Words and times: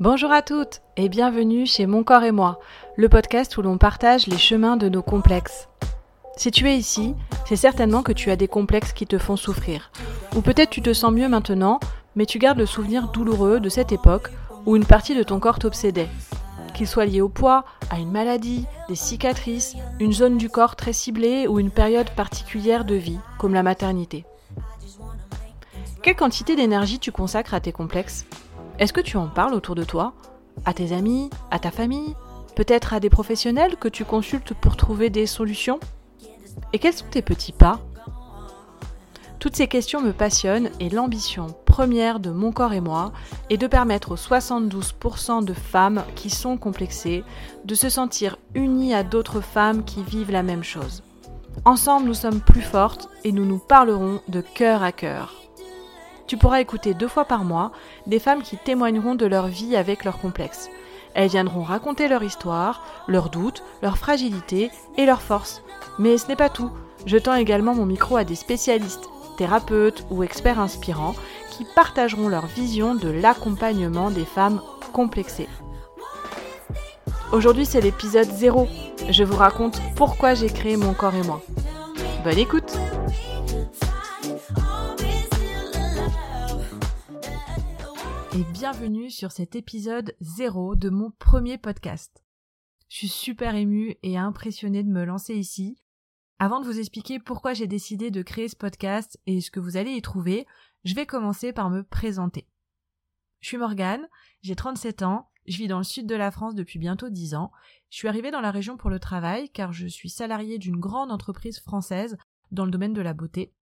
Bonjour 0.00 0.32
à 0.32 0.42
toutes 0.42 0.82
et 0.96 1.08
bienvenue 1.08 1.66
chez 1.66 1.86
Mon 1.86 2.02
Corps 2.02 2.24
et 2.24 2.32
moi, 2.32 2.58
le 2.96 3.08
podcast 3.08 3.56
où 3.56 3.62
l'on 3.62 3.78
partage 3.78 4.26
les 4.26 4.38
chemins 4.38 4.76
de 4.76 4.88
nos 4.88 5.02
complexes. 5.02 5.68
Si 6.36 6.50
tu 6.50 6.68
es 6.68 6.76
ici, 6.76 7.14
c'est 7.46 7.54
certainement 7.54 8.02
que 8.02 8.10
tu 8.10 8.32
as 8.32 8.36
des 8.36 8.48
complexes 8.48 8.92
qui 8.92 9.06
te 9.06 9.18
font 9.18 9.36
souffrir. 9.36 9.92
Ou 10.34 10.40
peut-être 10.40 10.70
tu 10.70 10.82
te 10.82 10.92
sens 10.92 11.12
mieux 11.12 11.28
maintenant, 11.28 11.78
mais 12.16 12.26
tu 12.26 12.40
gardes 12.40 12.58
le 12.58 12.66
souvenir 12.66 13.06
douloureux 13.12 13.60
de 13.60 13.68
cette 13.68 13.92
époque 13.92 14.30
où 14.66 14.74
une 14.74 14.84
partie 14.84 15.14
de 15.14 15.22
ton 15.22 15.38
corps 15.38 15.60
t'obsédait. 15.60 16.08
Qu'il 16.74 16.88
soit 16.88 17.06
lié 17.06 17.20
au 17.20 17.28
poids, 17.28 17.64
à 17.88 18.00
une 18.00 18.10
maladie, 18.10 18.66
des 18.88 18.96
cicatrices, 18.96 19.76
une 20.00 20.12
zone 20.12 20.38
du 20.38 20.50
corps 20.50 20.74
très 20.74 20.92
ciblée 20.92 21.46
ou 21.46 21.60
une 21.60 21.70
période 21.70 22.10
particulière 22.10 22.84
de 22.84 22.96
vie, 22.96 23.20
comme 23.38 23.54
la 23.54 23.62
maternité. 23.62 24.24
Quelle 26.02 26.16
quantité 26.16 26.56
d'énergie 26.56 26.98
tu 26.98 27.12
consacres 27.12 27.54
à 27.54 27.60
tes 27.60 27.72
complexes? 27.72 28.26
Est-ce 28.78 28.92
que 28.92 29.00
tu 29.00 29.16
en 29.16 29.28
parles 29.28 29.54
autour 29.54 29.76
de 29.76 29.84
toi? 29.84 30.14
À 30.64 30.74
tes 30.74 30.92
amis? 30.92 31.30
À 31.52 31.60
ta 31.60 31.70
famille? 31.70 32.16
Peut-être 32.56 32.92
à 32.92 33.00
des 33.00 33.10
professionnels 33.10 33.76
que 33.76 33.88
tu 33.88 34.04
consultes 34.04 34.52
pour 34.52 34.76
trouver 34.76 35.10
des 35.10 35.26
solutions? 35.26 35.78
Et 36.72 36.78
quels 36.80 36.92
sont 36.92 37.06
tes 37.08 37.22
petits 37.22 37.52
pas? 37.52 37.80
Toutes 39.38 39.54
ces 39.54 39.68
questions 39.68 40.00
me 40.00 40.12
passionnent 40.12 40.70
et 40.80 40.88
l'ambition 40.88 41.54
première 41.66 42.18
de 42.18 42.30
mon 42.30 42.50
corps 42.50 42.72
et 42.72 42.80
moi 42.80 43.12
est 43.50 43.58
de 43.58 43.66
permettre 43.66 44.12
aux 44.12 44.16
72% 44.16 45.44
de 45.44 45.52
femmes 45.52 46.02
qui 46.16 46.30
sont 46.30 46.56
complexées 46.56 47.22
de 47.64 47.74
se 47.74 47.88
sentir 47.88 48.38
unies 48.54 48.94
à 48.94 49.04
d'autres 49.04 49.40
femmes 49.40 49.84
qui 49.84 50.02
vivent 50.02 50.32
la 50.32 50.42
même 50.42 50.64
chose. 50.64 51.02
Ensemble, 51.64 52.06
nous 52.06 52.14
sommes 52.14 52.40
plus 52.40 52.62
fortes 52.62 53.08
et 53.22 53.30
nous 53.30 53.44
nous 53.44 53.58
parlerons 53.58 54.20
de 54.28 54.40
cœur 54.40 54.82
à 54.82 54.90
cœur. 54.90 55.43
Tu 56.34 56.38
pourras 56.38 56.60
écouter 56.60 56.94
deux 56.94 57.06
fois 57.06 57.26
par 57.26 57.44
mois 57.44 57.70
des 58.08 58.18
femmes 58.18 58.42
qui 58.42 58.56
témoigneront 58.56 59.14
de 59.14 59.24
leur 59.24 59.46
vie 59.46 59.76
avec 59.76 60.02
leurs 60.02 60.18
complexes. 60.18 60.68
Elles 61.14 61.28
viendront 61.28 61.62
raconter 61.62 62.08
leur 62.08 62.24
histoire, 62.24 62.84
leurs 63.06 63.30
doutes, 63.30 63.62
leurs 63.82 63.98
fragilités 63.98 64.72
et 64.98 65.06
leurs 65.06 65.22
forces. 65.22 65.62
Mais 66.00 66.18
ce 66.18 66.26
n'est 66.26 66.34
pas 66.34 66.48
tout. 66.48 66.72
Je 67.06 67.18
tends 67.18 67.36
également 67.36 67.72
mon 67.72 67.86
micro 67.86 68.16
à 68.16 68.24
des 68.24 68.34
spécialistes 68.34 69.08
thérapeutes 69.38 70.04
ou 70.10 70.24
experts 70.24 70.58
inspirants 70.58 71.14
qui 71.52 71.64
partageront 71.76 72.26
leur 72.26 72.46
vision 72.46 72.96
de 72.96 73.10
l'accompagnement 73.10 74.10
des 74.10 74.24
femmes 74.24 74.60
complexées. 74.92 75.48
Aujourd'hui 77.30 77.64
c'est 77.64 77.80
l'épisode 77.80 78.28
0. 78.28 78.66
Je 79.08 79.22
vous 79.22 79.36
raconte 79.36 79.80
pourquoi 79.94 80.34
j'ai 80.34 80.48
créé 80.48 80.76
mon 80.76 80.94
corps 80.94 81.14
et 81.14 81.22
moi. 81.22 81.40
Bonne 82.24 82.38
écoute 82.38 82.76
Et 88.36 88.42
bienvenue 88.52 89.10
sur 89.10 89.30
cet 89.30 89.54
épisode 89.54 90.16
0 90.20 90.74
de 90.74 90.90
mon 90.90 91.12
premier 91.12 91.56
podcast. 91.56 92.24
Je 92.88 92.96
suis 92.96 93.08
super 93.08 93.54
émue 93.54 93.94
et 94.02 94.18
impressionnée 94.18 94.82
de 94.82 94.88
me 94.88 95.04
lancer 95.04 95.34
ici 95.34 95.78
avant 96.40 96.58
de 96.58 96.66
vous 96.66 96.80
expliquer 96.80 97.20
pourquoi 97.20 97.52
j'ai 97.54 97.68
décidé 97.68 98.10
de 98.10 98.22
créer 98.22 98.48
ce 98.48 98.56
podcast 98.56 99.20
et 99.26 99.40
ce 99.40 99.52
que 99.52 99.60
vous 99.60 99.76
allez 99.76 99.92
y 99.92 100.02
trouver, 100.02 100.48
je 100.82 100.96
vais 100.96 101.06
commencer 101.06 101.52
par 101.52 101.70
me 101.70 101.84
présenter. 101.84 102.48
Je 103.38 103.46
suis 103.46 103.56
Morgane, 103.56 104.08
j'ai 104.42 104.56
37 104.56 105.02
ans, 105.02 105.30
je 105.46 105.56
vis 105.56 105.68
dans 105.68 105.78
le 105.78 105.84
sud 105.84 106.08
de 106.08 106.16
la 106.16 106.32
France 106.32 106.56
depuis 106.56 106.80
bientôt 106.80 107.10
10 107.10 107.36
ans. 107.36 107.52
Je 107.90 107.98
suis 107.98 108.08
arrivée 108.08 108.32
dans 108.32 108.40
la 108.40 108.50
région 108.50 108.76
pour 108.76 108.90
le 108.90 108.98
travail 108.98 109.48
car 109.50 109.72
je 109.72 109.86
suis 109.86 110.10
salariée 110.10 110.58
d'une 110.58 110.80
grande 110.80 111.12
entreprise 111.12 111.60
française 111.60 112.16
dans 112.50 112.64
le 112.64 112.72
domaine 112.72 112.94
de 112.94 113.00
la 113.00 113.14
beauté. 113.14 113.54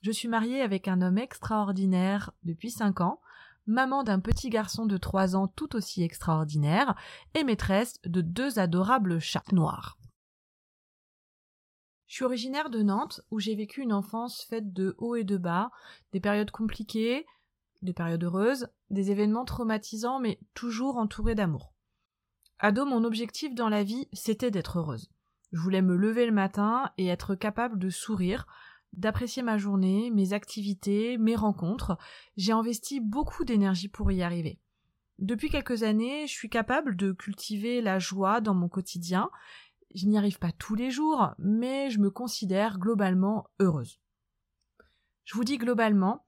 Je 0.00 0.10
suis 0.10 0.28
mariée 0.28 0.62
avec 0.62 0.88
un 0.88 1.02
homme 1.02 1.18
extraordinaire 1.18 2.32
depuis 2.44 2.70
5 2.70 3.02
ans, 3.02 3.20
maman 3.66 4.02
d'un 4.02 4.20
petit 4.20 4.50
garçon 4.50 4.86
de 4.86 4.96
3 4.96 5.36
ans 5.36 5.48
tout 5.48 5.76
aussi 5.76 6.02
extraordinaire 6.02 6.94
et 7.34 7.44
maîtresse 7.44 8.00
de 8.04 8.20
deux 8.20 8.58
adorables 8.58 9.20
chats 9.20 9.42
noirs. 9.52 9.98
Je 12.06 12.14
suis 12.14 12.24
originaire 12.24 12.70
de 12.70 12.82
Nantes, 12.82 13.20
où 13.30 13.40
j'ai 13.40 13.56
vécu 13.56 13.80
une 13.80 13.92
enfance 13.92 14.42
faite 14.44 14.72
de 14.72 14.94
hauts 14.98 15.16
et 15.16 15.24
de 15.24 15.36
bas, 15.36 15.70
des 16.12 16.20
périodes 16.20 16.52
compliquées, 16.52 17.26
des 17.82 17.92
périodes 17.92 18.22
heureuses, 18.22 18.68
des 18.90 19.10
événements 19.10 19.44
traumatisants, 19.44 20.20
mais 20.20 20.38
toujours 20.54 20.98
entourés 20.98 21.34
d'amour. 21.34 21.74
Ado, 22.58 22.86
mon 22.86 23.04
objectif 23.04 23.54
dans 23.54 23.68
la 23.68 23.82
vie, 23.82 24.08
c'était 24.12 24.50
d'être 24.50 24.78
heureuse. 24.78 25.10
Je 25.52 25.60
voulais 25.60 25.82
me 25.82 25.96
lever 25.96 26.26
le 26.26 26.32
matin 26.32 26.90
et 26.96 27.06
être 27.06 27.34
capable 27.34 27.78
de 27.78 27.90
sourire, 27.90 28.46
d'apprécier 28.92 29.42
ma 29.42 29.58
journée, 29.58 30.10
mes 30.10 30.32
activités, 30.32 31.18
mes 31.18 31.36
rencontres. 31.36 31.98
J'ai 32.36 32.52
investi 32.52 33.00
beaucoup 33.00 33.44
d'énergie 33.44 33.88
pour 33.88 34.10
y 34.10 34.22
arriver. 34.22 34.58
Depuis 35.18 35.48
quelques 35.48 35.82
années, 35.82 36.26
je 36.26 36.32
suis 36.32 36.50
capable 36.50 36.94
de 36.94 37.12
cultiver 37.12 37.80
la 37.80 37.98
joie 37.98 38.40
dans 38.40 38.54
mon 38.54 38.68
quotidien 38.68 39.30
je 39.96 40.06
n'y 40.06 40.18
arrive 40.18 40.38
pas 40.38 40.52
tous 40.52 40.74
les 40.74 40.90
jours, 40.90 41.30
mais 41.38 41.90
je 41.90 41.98
me 41.98 42.10
considère 42.10 42.78
globalement 42.78 43.48
heureuse. 43.60 43.98
Je 45.24 45.34
vous 45.34 45.44
dis 45.44 45.56
globalement, 45.56 46.24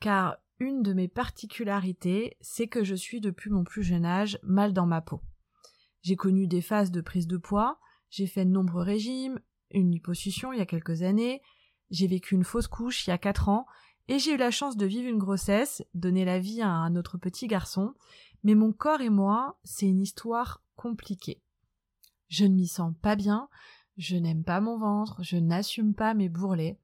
car 0.00 0.36
une 0.58 0.82
de 0.82 0.92
mes 0.92 1.06
particularités, 1.08 2.36
c'est 2.40 2.66
que 2.66 2.82
je 2.82 2.96
suis 2.96 3.20
depuis 3.20 3.50
mon 3.50 3.62
plus 3.62 3.84
jeune 3.84 4.04
âge 4.04 4.38
mal 4.42 4.72
dans 4.72 4.86
ma 4.86 5.00
peau. 5.00 5.22
J'ai 6.02 6.16
connu 6.16 6.48
des 6.48 6.60
phases 6.60 6.90
de 6.90 7.00
prise 7.00 7.28
de 7.28 7.36
poids, 7.36 7.78
j'ai 8.10 8.26
fait 8.26 8.44
de 8.44 8.50
nombreux 8.50 8.82
régimes, 8.82 9.40
une 9.70 9.90
liposuction 9.90 10.52
il 10.52 10.58
y 10.58 10.62
a 10.62 10.66
quelques 10.66 11.02
années, 11.02 11.40
j'ai 11.90 12.06
vécu 12.06 12.34
une 12.34 12.44
fausse 12.44 12.68
couche 12.68 13.06
il 13.06 13.10
y 13.10 13.12
a 13.12 13.18
quatre 13.18 13.48
ans, 13.48 13.66
et 14.08 14.18
j'ai 14.18 14.34
eu 14.34 14.36
la 14.36 14.50
chance 14.50 14.76
de 14.76 14.86
vivre 14.86 15.08
une 15.08 15.18
grossesse, 15.18 15.82
donner 15.94 16.24
la 16.24 16.38
vie 16.38 16.62
à 16.62 16.70
un 16.70 16.96
autre 16.96 17.18
petit 17.18 17.46
garçon, 17.46 17.94
mais 18.42 18.54
mon 18.54 18.72
corps 18.72 19.00
et 19.00 19.10
moi, 19.10 19.58
c'est 19.64 19.86
une 19.86 20.00
histoire 20.00 20.62
compliquée. 20.76 21.42
Je 22.28 22.44
ne 22.44 22.54
m'y 22.54 22.66
sens 22.66 22.94
pas 23.02 23.16
bien, 23.16 23.48
je 23.96 24.16
n'aime 24.16 24.44
pas 24.44 24.60
mon 24.60 24.78
ventre, 24.78 25.22
je 25.22 25.36
n'assume 25.36 25.94
pas 25.94 26.14
mes 26.14 26.28
bourrelets. 26.28 26.78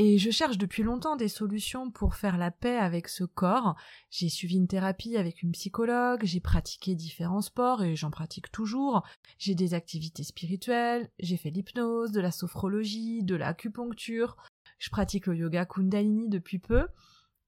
Et 0.00 0.16
je 0.16 0.30
cherche 0.30 0.58
depuis 0.58 0.84
longtemps 0.84 1.16
des 1.16 1.26
solutions 1.26 1.90
pour 1.90 2.14
faire 2.14 2.38
la 2.38 2.52
paix 2.52 2.76
avec 2.76 3.08
ce 3.08 3.24
corps. 3.24 3.74
J'ai 4.10 4.28
suivi 4.28 4.56
une 4.56 4.68
thérapie 4.68 5.16
avec 5.16 5.42
une 5.42 5.50
psychologue, 5.50 6.20
j'ai 6.22 6.38
pratiqué 6.38 6.94
différents 6.94 7.40
sports 7.40 7.82
et 7.82 7.96
j'en 7.96 8.12
pratique 8.12 8.52
toujours. 8.52 9.02
J'ai 9.38 9.56
des 9.56 9.74
activités 9.74 10.22
spirituelles, 10.22 11.10
j'ai 11.18 11.36
fait 11.36 11.50
l'hypnose, 11.50 12.12
de 12.12 12.20
la 12.20 12.30
sophrologie, 12.30 13.24
de 13.24 13.34
l'acupuncture. 13.34 14.36
Je 14.78 14.88
pratique 14.90 15.26
le 15.26 15.34
yoga 15.34 15.66
kundalini 15.66 16.28
depuis 16.28 16.60
peu. 16.60 16.86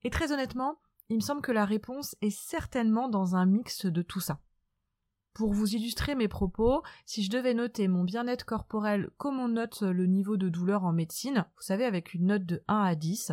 Et 0.02 0.10
très 0.10 0.32
honnêtement, 0.32 0.80
il 1.08 1.16
me 1.16 1.20
semble 1.20 1.42
que 1.42 1.52
la 1.52 1.64
réponse 1.64 2.16
est 2.20 2.30
certainement 2.30 3.08
dans 3.08 3.36
un 3.36 3.46
mix 3.46 3.86
de 3.86 4.02
tout 4.02 4.20
ça. 4.20 4.40
Pour 5.32 5.52
vous 5.52 5.74
illustrer 5.74 6.14
mes 6.14 6.28
propos, 6.28 6.82
si 7.06 7.22
je 7.22 7.30
devais 7.30 7.54
noter 7.54 7.86
mon 7.88 8.04
bien-être 8.04 8.44
corporel 8.44 9.10
comme 9.16 9.38
on 9.38 9.48
note 9.48 9.82
le 9.82 10.06
niveau 10.06 10.36
de 10.36 10.48
douleur 10.48 10.84
en 10.84 10.92
médecine, 10.92 11.46
vous 11.56 11.62
savez 11.62 11.84
avec 11.84 12.14
une 12.14 12.26
note 12.26 12.44
de 12.44 12.64
1 12.66 12.82
à 12.82 12.94
10, 12.94 13.32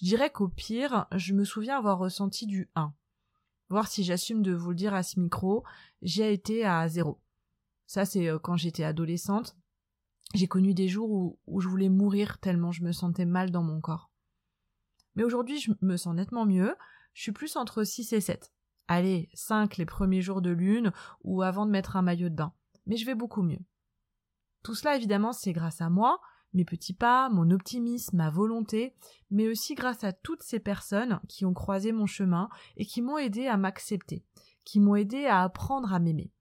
je 0.00 0.04
dirais 0.04 0.30
qu'au 0.30 0.48
pire, 0.48 1.06
je 1.12 1.34
me 1.34 1.44
souviens 1.44 1.78
avoir 1.78 1.98
ressenti 1.98 2.46
du 2.46 2.70
1. 2.74 2.92
Voir 3.70 3.88
si 3.88 4.04
j'assume 4.04 4.42
de 4.42 4.52
vous 4.52 4.70
le 4.70 4.76
dire 4.76 4.94
à 4.94 5.02
ce 5.02 5.18
micro, 5.18 5.64
j'ai 6.02 6.32
été 6.32 6.64
à 6.64 6.86
0. 6.88 7.20
Ça 7.86 8.04
c'est 8.04 8.28
euh, 8.28 8.38
quand 8.38 8.56
j'étais 8.56 8.84
adolescente. 8.84 9.56
J'ai 10.34 10.46
connu 10.46 10.74
des 10.74 10.88
jours 10.88 11.10
où, 11.10 11.38
où 11.46 11.60
je 11.60 11.68
voulais 11.68 11.88
mourir 11.88 12.38
tellement 12.38 12.70
je 12.70 12.84
me 12.84 12.92
sentais 12.92 13.24
mal 13.24 13.50
dans 13.50 13.62
mon 13.62 13.80
corps. 13.80 14.10
Mais 15.16 15.24
aujourd'hui 15.24 15.58
je 15.58 15.72
me 15.80 15.96
sens 15.96 16.14
nettement 16.14 16.46
mieux, 16.46 16.76
je 17.14 17.22
suis 17.22 17.32
plus 17.32 17.56
entre 17.56 17.82
6 17.82 18.12
et 18.12 18.20
7 18.20 18.52
allez, 18.90 19.30
5 19.34 19.76
les 19.76 19.86
premiers 19.86 20.20
jours 20.20 20.42
de 20.42 20.50
lune 20.50 20.92
ou 21.22 21.42
avant 21.42 21.64
de 21.64 21.70
mettre 21.70 21.96
un 21.96 22.02
maillot 22.02 22.28
de 22.28 22.34
bain. 22.34 22.52
Mais 22.86 22.96
je 22.96 23.06
vais 23.06 23.14
beaucoup 23.14 23.42
mieux. 23.42 23.60
Tout 24.64 24.74
cela, 24.74 24.96
évidemment, 24.96 25.32
c'est 25.32 25.52
grâce 25.52 25.80
à 25.80 25.88
moi, 25.88 26.20
mes 26.52 26.64
petits 26.64 26.92
pas, 26.92 27.30
mon 27.30 27.50
optimisme, 27.52 28.16
ma 28.16 28.30
volonté, 28.30 28.96
mais 29.30 29.48
aussi 29.48 29.76
grâce 29.76 30.02
à 30.02 30.12
toutes 30.12 30.42
ces 30.42 30.58
personnes 30.58 31.20
qui 31.28 31.46
ont 31.46 31.54
croisé 31.54 31.92
mon 31.92 32.06
chemin 32.06 32.50
et 32.76 32.84
qui 32.84 33.00
m'ont 33.00 33.16
aidé 33.16 33.46
à 33.46 33.56
m'accepter, 33.56 34.24
qui 34.64 34.80
m'ont 34.80 34.96
aidé 34.96 35.26
à 35.26 35.42
apprendre 35.42 35.94
à 35.94 36.00
m'aimer. 36.00 36.32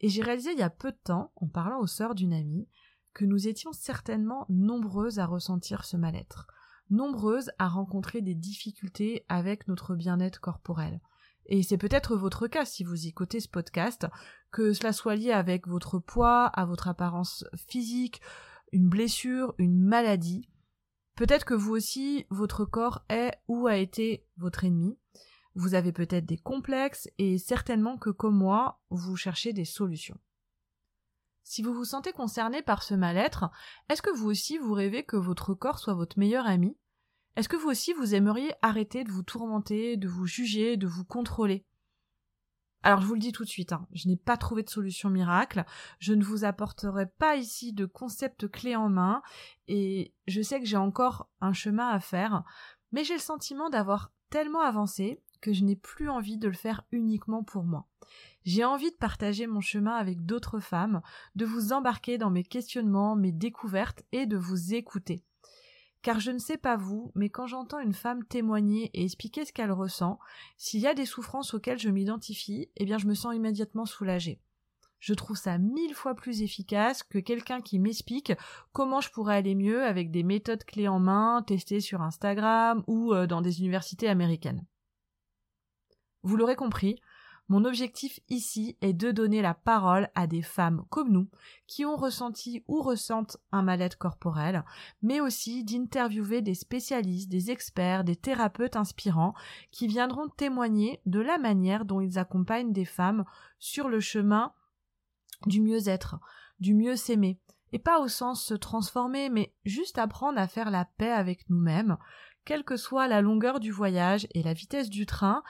Et 0.00 0.10
j'ai 0.10 0.22
réalisé 0.22 0.52
il 0.52 0.58
y 0.58 0.62
a 0.62 0.70
peu 0.70 0.92
de 0.92 0.98
temps, 1.02 1.32
en 1.36 1.48
parlant 1.48 1.80
aux 1.80 1.86
sœurs 1.86 2.14
d'une 2.14 2.34
amie, 2.34 2.68
que 3.14 3.24
nous 3.24 3.48
étions 3.48 3.72
certainement 3.72 4.44
nombreuses 4.50 5.18
à 5.18 5.24
ressentir 5.24 5.86
ce 5.86 5.96
mal-être, 5.96 6.48
nombreuses 6.90 7.50
à 7.58 7.66
rencontrer 7.66 8.20
des 8.20 8.34
difficultés 8.34 9.24
avec 9.30 9.68
notre 9.68 9.94
bien-être 9.94 10.38
corporel, 10.38 11.00
et 11.48 11.62
c'est 11.62 11.78
peut-être 11.78 12.16
votre 12.16 12.46
cas 12.46 12.64
si 12.64 12.84
vous 12.84 13.06
écoutez 13.06 13.40
ce 13.40 13.48
podcast, 13.48 14.06
que 14.50 14.72
cela 14.72 14.92
soit 14.92 15.16
lié 15.16 15.32
avec 15.32 15.66
votre 15.66 15.98
poids, 15.98 16.46
à 16.46 16.64
votre 16.64 16.88
apparence 16.88 17.44
physique, 17.68 18.20
une 18.72 18.88
blessure, 18.88 19.54
une 19.58 19.80
maladie. 19.82 20.48
Peut-être 21.14 21.44
que 21.44 21.54
vous 21.54 21.72
aussi, 21.72 22.26
votre 22.30 22.64
corps 22.64 23.04
est 23.08 23.32
ou 23.48 23.66
a 23.66 23.76
été 23.76 24.26
votre 24.36 24.64
ennemi. 24.64 24.98
Vous 25.54 25.74
avez 25.74 25.92
peut-être 25.92 26.26
des 26.26 26.36
complexes 26.36 27.08
et 27.18 27.38
certainement 27.38 27.96
que 27.96 28.10
comme 28.10 28.36
moi, 28.36 28.80
vous 28.90 29.16
cherchez 29.16 29.52
des 29.52 29.64
solutions. 29.64 30.18
Si 31.42 31.62
vous 31.62 31.72
vous 31.72 31.84
sentez 31.84 32.12
concerné 32.12 32.60
par 32.60 32.82
ce 32.82 32.94
mal-être, 32.94 33.50
est-ce 33.88 34.02
que 34.02 34.14
vous 34.14 34.28
aussi 34.28 34.58
vous 34.58 34.74
rêvez 34.74 35.04
que 35.04 35.16
votre 35.16 35.54
corps 35.54 35.78
soit 35.78 35.94
votre 35.94 36.18
meilleur 36.18 36.44
ami? 36.44 36.76
Est-ce 37.36 37.48
que 37.48 37.56
vous 37.56 37.68
aussi 37.68 37.92
vous 37.92 38.14
aimeriez 38.14 38.52
arrêter 38.62 39.04
de 39.04 39.12
vous 39.12 39.22
tourmenter, 39.22 39.96
de 39.96 40.08
vous 40.08 40.26
juger, 40.26 40.76
de 40.76 40.86
vous 40.86 41.04
contrôler? 41.04 41.64
Alors 42.82 43.00
je 43.00 43.06
vous 43.06 43.14
le 43.14 43.20
dis 43.20 43.32
tout 43.32 43.44
de 43.44 43.48
suite, 43.48 43.72
hein, 43.72 43.86
je 43.92 44.08
n'ai 44.08 44.16
pas 44.16 44.36
trouvé 44.36 44.62
de 44.62 44.70
solution 44.70 45.10
miracle, 45.10 45.64
je 45.98 46.14
ne 46.14 46.22
vous 46.22 46.44
apporterai 46.44 47.06
pas 47.06 47.36
ici 47.36 47.72
de 47.72 47.84
concept 47.84 48.48
clé 48.48 48.76
en 48.76 48.88
main, 48.88 49.22
et 49.66 50.14
je 50.28 50.40
sais 50.40 50.60
que 50.60 50.66
j'ai 50.66 50.76
encore 50.76 51.28
un 51.40 51.52
chemin 51.52 51.88
à 51.88 51.98
faire, 51.98 52.44
mais 52.92 53.02
j'ai 53.02 53.14
le 53.14 53.20
sentiment 53.20 53.70
d'avoir 53.70 54.12
tellement 54.30 54.60
avancé 54.60 55.20
que 55.40 55.52
je 55.52 55.64
n'ai 55.64 55.76
plus 55.76 56.08
envie 56.08 56.38
de 56.38 56.48
le 56.48 56.54
faire 56.54 56.82
uniquement 56.92 57.42
pour 57.42 57.64
moi. 57.64 57.88
J'ai 58.44 58.64
envie 58.64 58.90
de 58.92 58.96
partager 58.96 59.46
mon 59.48 59.60
chemin 59.60 59.96
avec 59.96 60.24
d'autres 60.24 60.60
femmes, 60.60 61.02
de 61.34 61.44
vous 61.44 61.72
embarquer 61.72 62.18
dans 62.18 62.30
mes 62.30 62.44
questionnements, 62.44 63.16
mes 63.16 63.32
découvertes 63.32 64.04
et 64.12 64.26
de 64.26 64.36
vous 64.36 64.74
écouter. 64.74 65.24
Car 66.06 66.20
je 66.20 66.30
ne 66.30 66.38
sais 66.38 66.56
pas 66.56 66.76
vous, 66.76 67.10
mais 67.16 67.30
quand 67.30 67.48
j'entends 67.48 67.80
une 67.80 67.92
femme 67.92 68.22
témoigner 68.22 68.92
et 68.94 69.02
expliquer 69.02 69.44
ce 69.44 69.52
qu'elle 69.52 69.72
ressent, 69.72 70.20
s'il 70.56 70.78
y 70.78 70.86
a 70.86 70.94
des 70.94 71.04
souffrances 71.04 71.52
auxquelles 71.52 71.80
je 71.80 71.88
m'identifie, 71.88 72.70
eh 72.76 72.84
bien 72.84 72.96
je 72.96 73.08
me 73.08 73.14
sens 73.14 73.34
immédiatement 73.34 73.86
soulagée. 73.86 74.38
Je 75.00 75.14
trouve 75.14 75.36
ça 75.36 75.58
mille 75.58 75.94
fois 75.94 76.14
plus 76.14 76.42
efficace 76.42 77.02
que 77.02 77.18
quelqu'un 77.18 77.60
qui 77.60 77.80
m'explique 77.80 78.32
comment 78.72 79.00
je 79.00 79.10
pourrais 79.10 79.34
aller 79.34 79.56
mieux 79.56 79.82
avec 79.82 80.12
des 80.12 80.22
méthodes 80.22 80.62
clés 80.62 80.86
en 80.86 81.00
main 81.00 81.42
testées 81.44 81.80
sur 81.80 82.02
Instagram 82.02 82.84
ou 82.86 83.12
euh, 83.12 83.26
dans 83.26 83.40
des 83.40 83.58
universités 83.58 84.06
américaines. 84.06 84.64
Vous 86.22 86.36
l'aurez 86.36 86.54
compris, 86.54 87.00
mon 87.48 87.64
objectif 87.64 88.18
ici 88.28 88.76
est 88.80 88.92
de 88.92 89.12
donner 89.12 89.40
la 89.40 89.54
parole 89.54 90.10
à 90.14 90.26
des 90.26 90.42
femmes 90.42 90.84
comme 90.90 91.12
nous 91.12 91.28
qui 91.68 91.84
ont 91.84 91.96
ressenti 91.96 92.64
ou 92.66 92.82
ressentent 92.82 93.36
un 93.52 93.62
mal-être 93.62 93.98
corporel, 93.98 94.64
mais 95.00 95.20
aussi 95.20 95.62
d'interviewer 95.62 96.42
des 96.42 96.54
spécialistes, 96.54 97.30
des 97.30 97.52
experts, 97.52 98.02
des 98.02 98.16
thérapeutes 98.16 98.76
inspirants 98.76 99.34
qui 99.70 99.86
viendront 99.86 100.28
témoigner 100.28 101.00
de 101.06 101.20
la 101.20 101.38
manière 101.38 101.84
dont 101.84 102.00
ils 102.00 102.18
accompagnent 102.18 102.72
des 102.72 102.84
femmes 102.84 103.24
sur 103.58 103.88
le 103.88 104.00
chemin 104.00 104.52
du 105.46 105.60
mieux-être, 105.60 106.16
du 106.58 106.74
mieux 106.74 106.96
s'aimer, 106.96 107.38
et 107.72 107.78
pas 107.78 108.00
au 108.00 108.08
sens 108.08 108.42
se 108.44 108.54
transformer, 108.54 109.28
mais 109.28 109.54
juste 109.64 109.98
apprendre 109.98 110.38
à 110.38 110.48
faire 110.48 110.70
la 110.70 110.84
paix 110.84 111.12
avec 111.12 111.48
nous-mêmes, 111.50 111.96
quelle 112.44 112.64
que 112.64 112.76
soit 112.76 113.08
la 113.08 113.20
longueur 113.20 113.60
du 113.60 113.72
voyage 113.72 114.28
et 114.32 114.42
la 114.42 114.52
vitesse 114.52 114.88
du 114.88 115.04
train, 115.04 115.42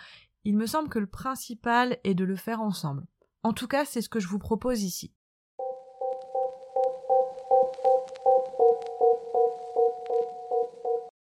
il 0.46 0.56
me 0.56 0.66
semble 0.66 0.88
que 0.88 1.00
le 1.00 1.08
principal 1.08 1.98
est 2.04 2.14
de 2.14 2.25
le 2.25 2.37
faire 2.37 2.60
ensemble. 2.60 3.04
En 3.43 3.52
tout 3.52 3.66
cas, 3.66 3.84
c'est 3.84 4.00
ce 4.00 4.08
que 4.08 4.20
je 4.20 4.28
vous 4.28 4.38
propose 4.38 4.84
ici. 4.84 5.12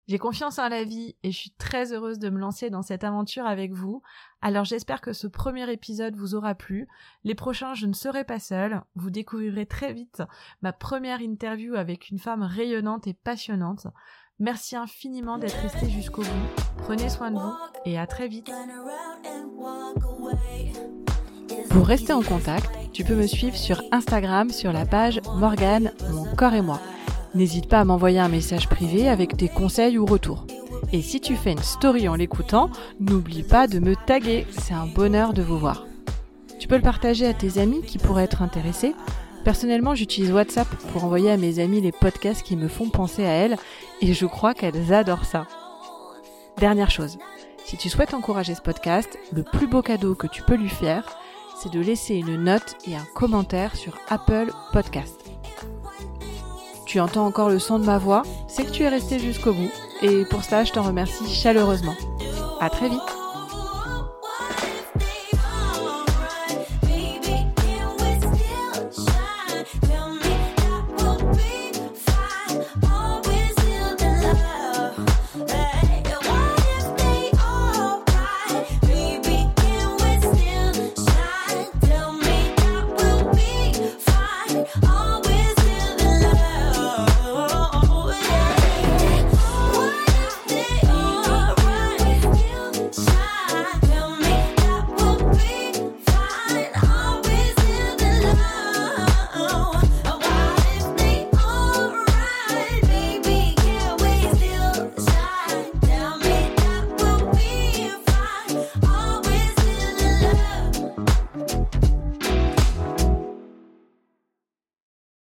J'ai 0.08 0.18
confiance 0.18 0.58
en 0.58 0.70
la 0.70 0.84
vie 0.84 1.16
et 1.22 1.32
je 1.32 1.36
suis 1.36 1.52
très 1.52 1.92
heureuse 1.92 2.18
de 2.18 2.30
me 2.30 2.38
lancer 2.38 2.70
dans 2.70 2.80
cette 2.80 3.04
aventure 3.04 3.44
avec 3.46 3.72
vous. 3.72 4.02
Alors 4.40 4.64
j'espère 4.64 5.02
que 5.02 5.12
ce 5.12 5.26
premier 5.26 5.70
épisode 5.70 6.16
vous 6.16 6.34
aura 6.34 6.54
plu. 6.54 6.88
Les 7.22 7.34
prochains, 7.34 7.74
je 7.74 7.86
ne 7.86 7.92
serai 7.92 8.24
pas 8.24 8.40
seule. 8.40 8.82
Vous 8.94 9.10
découvrirez 9.10 9.66
très 9.66 9.92
vite 9.92 10.22
ma 10.62 10.72
première 10.72 11.20
interview 11.20 11.74
avec 11.74 12.08
une 12.08 12.18
femme 12.18 12.42
rayonnante 12.42 13.06
et 13.06 13.14
passionnante. 13.14 13.86
Merci 14.40 14.74
infiniment 14.74 15.36
d'être 15.36 15.58
resté 15.60 15.90
jusqu'au 15.90 16.22
bout. 16.22 16.62
Prenez 16.78 17.10
soin 17.10 17.30
de 17.30 17.36
vous 17.36 17.52
et 17.84 17.98
à 17.98 18.06
très 18.06 18.26
vite. 18.26 18.50
Pour 21.68 21.86
rester 21.86 22.14
en 22.14 22.22
contact, 22.22 22.70
tu 22.94 23.04
peux 23.04 23.14
me 23.14 23.26
suivre 23.26 23.54
sur 23.54 23.82
Instagram 23.92 24.48
sur 24.48 24.72
la 24.72 24.86
page 24.86 25.20
Morgane, 25.36 25.92
mon 26.10 26.24
corps 26.36 26.54
et 26.54 26.62
moi. 26.62 26.80
N'hésite 27.34 27.68
pas 27.68 27.80
à 27.80 27.84
m'envoyer 27.84 28.18
un 28.18 28.30
message 28.30 28.66
privé 28.66 29.10
avec 29.10 29.36
tes 29.36 29.48
conseils 29.48 29.98
ou 29.98 30.06
retours. 30.06 30.46
Et 30.90 31.02
si 31.02 31.20
tu 31.20 31.36
fais 31.36 31.52
une 31.52 31.58
story 31.58 32.08
en 32.08 32.14
l'écoutant, 32.14 32.70
n'oublie 32.98 33.42
pas 33.42 33.66
de 33.66 33.78
me 33.78 33.94
taguer, 33.94 34.46
c'est 34.50 34.74
un 34.74 34.86
bonheur 34.86 35.34
de 35.34 35.42
vous 35.42 35.58
voir. 35.58 35.86
Tu 36.58 36.66
peux 36.66 36.76
le 36.76 36.82
partager 36.82 37.26
à 37.26 37.34
tes 37.34 37.58
amis 37.58 37.82
qui 37.82 37.98
pourraient 37.98 38.24
être 38.24 38.40
intéressés 38.40 38.94
Personnellement, 39.44 39.94
j'utilise 39.94 40.32
WhatsApp 40.32 40.68
pour 40.92 41.04
envoyer 41.04 41.30
à 41.30 41.36
mes 41.36 41.58
amis 41.58 41.80
les 41.80 41.92
podcasts 41.92 42.42
qui 42.42 42.56
me 42.56 42.68
font 42.68 42.90
penser 42.90 43.24
à 43.24 43.30
elles 43.30 43.56
et 44.00 44.12
je 44.12 44.26
crois 44.26 44.54
qu'elles 44.54 44.92
adorent 44.92 45.24
ça. 45.24 45.46
Dernière 46.58 46.90
chose, 46.90 47.18
si 47.64 47.76
tu 47.76 47.88
souhaites 47.88 48.14
encourager 48.14 48.54
ce 48.54 48.60
podcast, 48.60 49.18
le 49.32 49.42
plus 49.42 49.66
beau 49.66 49.80
cadeau 49.80 50.14
que 50.14 50.26
tu 50.26 50.42
peux 50.42 50.56
lui 50.56 50.68
faire, 50.68 51.04
c'est 51.60 51.72
de 51.72 51.80
laisser 51.80 52.16
une 52.16 52.36
note 52.42 52.76
et 52.86 52.96
un 52.96 53.06
commentaire 53.14 53.76
sur 53.76 53.96
Apple 54.08 54.52
Podcast. 54.72 55.20
Tu 56.84 57.00
entends 57.00 57.26
encore 57.26 57.48
le 57.48 57.58
son 57.58 57.78
de 57.78 57.84
ma 57.84 57.98
voix, 57.98 58.22
c'est 58.48 58.64
que 58.64 58.72
tu 58.72 58.82
es 58.82 58.88
resté 58.88 59.18
jusqu'au 59.18 59.52
bout 59.52 59.70
et 60.02 60.24
pour 60.24 60.42
ça, 60.42 60.64
je 60.64 60.72
t'en 60.72 60.82
remercie 60.82 61.32
chaleureusement. 61.32 61.94
À 62.60 62.68
très 62.68 62.88
vite. 62.88 63.19